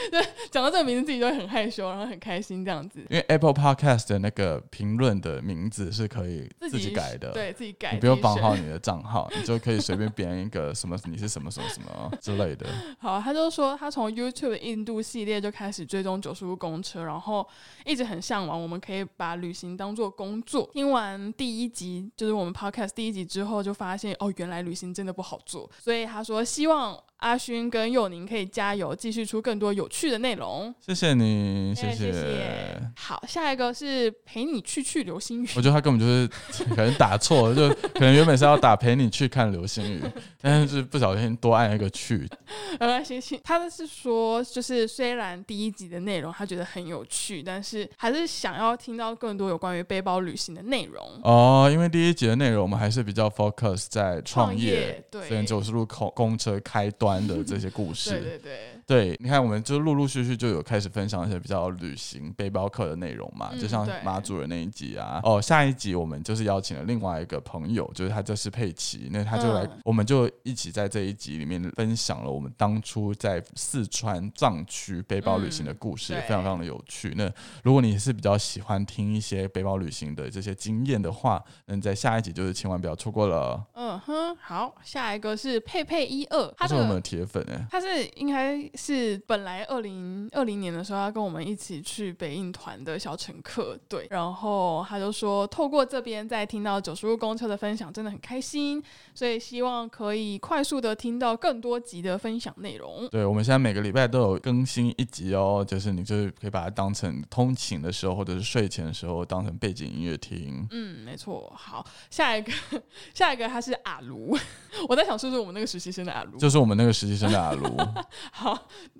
[0.51, 2.99] 讲到这个名字自己就会很害羞，然后很开心这样子。
[3.09, 12.65] 因为 Apple Podcast 的那个评论的名字是可以自己改的，对自己改，你不用绑好你的账号，你就可以随便编一个什么你是什么什么什么之类的。
[12.99, 17.47] 好，他就说他从 YouTube 印度系列就开始追踪九十五公车，然后
[17.85, 20.69] 一直很向往我们可以把旅行当做工作。
[20.73, 26.97] 听完第一集，就是我们 Podcast 第一集之后，就发现哦，原来旅行真的不好做，所以他说希望。
[27.19, 30.73] 阿勋跟佑宁可以加油，继续出更多有趣的内容。
[30.79, 32.81] 谢谢你，谢谢。
[32.95, 35.49] 好，下一个是陪你去去流星雨。
[35.57, 36.27] 我觉得他根本就是
[36.73, 40.01] 可能打错了，就可能原本是要打陪你去看流星雨，
[40.41, 42.25] 但是不小心多按一个去。
[42.79, 51.05] 呃，行行，他是说，就是虽然第一集的内容他觉得很有趣，但是还是想要听到更多有关于背包旅行的内容。
[51.23, 57.08] 哦，因为第一集的内容我们还是比较 focus 在创业，对，虽然九十路口公车开端。
[57.25, 77.13] 的这些故 事，对对对，对，你看，我们就陆陆续续就有开始分享一些比较旅行背包客的内容嘛，就像马主的那一集啊，哦，下一集我们就是邀请了另外一个朋友，就是他就是佩奇，那他就来，我们就一起在这一集里面分享了我们当初在四川藏区背包旅行的故事，也非常非常的有趣。
[77.15, 77.31] 那
[77.63, 83.63] 如果你是比较喜欢听一些背包旅行的这些经验的话，那在下一集就是千万不要错过了。
[83.73, 98.83] 嗯哼，好，下一个是佩佩一二，他是我们的铁粉哎，他是应该是本来二零二零年的时候他跟我们一起去北印团的小乘客，对，然后他就说透过这边在听到九十路公车的分享，真的很开心，
[99.13, 103.07] 所以希望可以快速的听到更多集的分享内容。
[103.09, 110.67] 对，我们现在每个礼拜都有更新一集哦，就是你就是可以把它当成通勤的时候或者是睡前的时候当成背景音乐听。
[110.71, 111.51] 嗯，没错。
[111.55, 112.51] 好，下一个，
[113.13, 114.37] 下一个他是阿卢，
[114.87, 117.65] 我在想是不是我们那个实习生的阿卢，就是我们那个实习生的阿卢。
[118.31, 118.57] 好，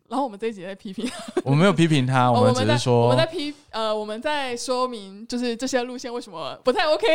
[0.07, 1.09] 然后我们这一集在批评，
[1.43, 7.07] 我们没有批评他，我们只是说我们在批呃，我们在说明就是这些路线为什么不太 OK。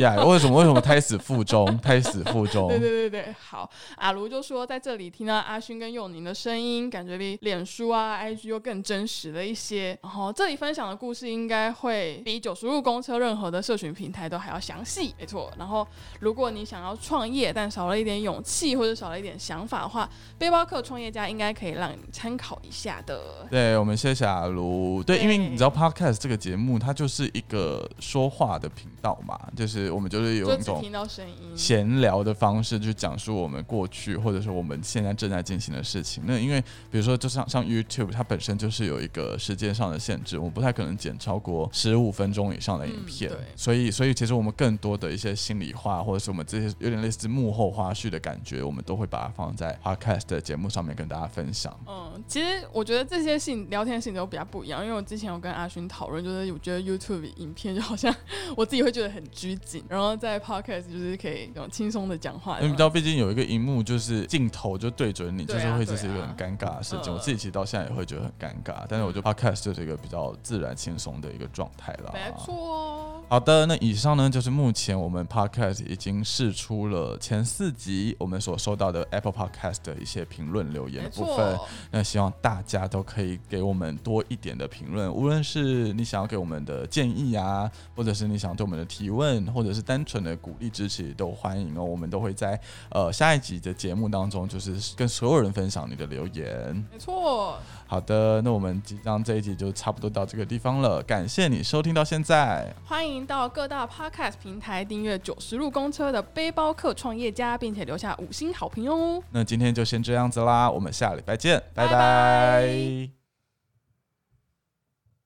[0.00, 1.66] 呀，为什么为什么胎死腹中？
[1.80, 2.68] 胎死腹中？
[2.68, 9.98] 对对对对，好，阿卢就说在这里听到阿勋跟佑宁的声音，感觉比脸书啊、IG 又更真实了一些。
[10.02, 15.52] 然后这里分享的故事应该会比九十路公车任何的社群平台都还要详细，没错。
[15.58, 15.86] 然后
[16.20, 20.01] 如果你想要创业，但少了一点勇气或者少了一点想法的话，
[20.38, 23.46] 背包客创业家应该可以让你参考一下的。
[23.50, 25.02] 对，我们谢谢阿卢。
[25.02, 36.22] 对，因为你知道 Podcast 这个节目，它就是一个说话的频道嘛，就是我们就是有一种听到声音闲聊的方式去讲述我们过去或者是我们现在正在进行的事情。
[36.26, 43.30] 那因为比如说，就像像 YouTube，它本身就是有一个时间上的限制，我不太可能剪超过十五分钟以上的影片。
[43.56, 51.02] 所以，所以其实我们更多的一些心里话，或者是我们这些有点类似幕后花絮的感觉，我们都会把它放在 Podcast 的节目上面跟。
[51.12, 51.78] 大家分享。
[51.86, 58.14] 嗯，其实我觉得这些性聊天性都比较不一样，因为我之前有跟阿勋讨论，就是我觉得 YouTube 影片就好像
[58.56, 62.56] 我自己会觉得很拘谨，然后在 Podcast 就是可以那种轻松的讲话。
[62.60, 67.12] 因为你知道，毕竟有一个荧幕，就是镜头就对准你，就是会这是一个很尴尬的事情。
[67.12, 72.10] 我自己其实到现在也会觉得很尴尬，但是我觉得 Podcast 就是一个比较自然轻松的一个状态了。
[72.14, 73.11] 没错。
[73.32, 81.58] 好的，那以上呢就是目前我们 Podcast 已经试出了前四集我们所收到的 Apple Podcast 的一些评论留言的部分。
[81.90, 91.82] 那希望大家都可以给我们多一点的评论，无论是你想要给我们的建议啊，或者是你想对我们的提问，或者是单纯的鼓励支持，都欢迎哦。
[91.82, 92.60] 我们都会在
[92.90, 96.86] 呃下一集的节目当中，就是跟所有人分享你的留言。
[96.92, 97.58] 没错。
[97.86, 101.02] 好的，那我们即将这一集就差不多到这个地方了。
[101.02, 109.22] 感谢你收听到现在，欢迎到各大 podcast 平台订阅九十路公车的背包客创业家，并且留下五星好评哦。
[109.30, 113.21] 那今天就先这样子啦，我们下礼拜见，拜拜。